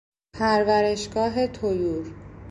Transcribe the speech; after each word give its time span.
پرورشگاه 0.35 1.47
طیور 1.47 2.13